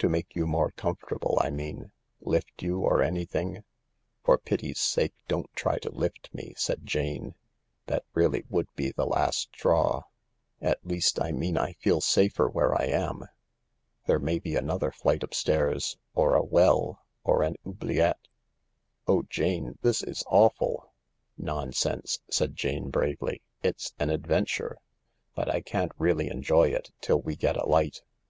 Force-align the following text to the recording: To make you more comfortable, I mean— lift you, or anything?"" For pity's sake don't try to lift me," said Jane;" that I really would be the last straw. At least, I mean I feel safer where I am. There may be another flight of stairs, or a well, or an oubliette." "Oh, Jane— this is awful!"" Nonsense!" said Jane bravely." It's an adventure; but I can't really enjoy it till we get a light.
To 0.00 0.08
make 0.10 0.36
you 0.36 0.46
more 0.46 0.70
comfortable, 0.72 1.38
I 1.40 1.48
mean— 1.48 1.92
lift 2.20 2.60
you, 2.62 2.80
or 2.80 3.02
anything?"" 3.02 3.64
For 4.22 4.36
pity's 4.36 4.78
sake 4.78 5.14
don't 5.28 5.50
try 5.54 5.78
to 5.78 5.88
lift 5.90 6.28
me," 6.34 6.52
said 6.58 6.84
Jane;" 6.84 7.36
that 7.86 8.02
I 8.02 8.10
really 8.12 8.44
would 8.50 8.68
be 8.76 8.92
the 8.92 9.06
last 9.06 9.48
straw. 9.56 10.02
At 10.60 10.84
least, 10.84 11.18
I 11.18 11.32
mean 11.32 11.56
I 11.56 11.72
feel 11.72 12.02
safer 12.02 12.48
where 12.50 12.74
I 12.78 12.84
am. 12.84 13.24
There 14.04 14.18
may 14.18 14.38
be 14.38 14.56
another 14.56 14.90
flight 14.92 15.22
of 15.22 15.32
stairs, 15.32 15.96
or 16.14 16.34
a 16.34 16.44
well, 16.44 17.00
or 17.24 17.42
an 17.42 17.56
oubliette." 17.66 18.28
"Oh, 19.08 19.22
Jane— 19.22 19.78
this 19.80 20.02
is 20.02 20.22
awful!"" 20.26 20.92
Nonsense!" 21.38 22.20
said 22.30 22.56
Jane 22.56 22.90
bravely." 22.90 23.40
It's 23.62 23.94
an 23.98 24.10
adventure; 24.10 24.76
but 25.34 25.48
I 25.48 25.62
can't 25.62 25.92
really 25.96 26.28
enjoy 26.28 26.68
it 26.68 26.92
till 27.00 27.22
we 27.22 27.36
get 27.36 27.56
a 27.56 27.64
light. 27.66 28.02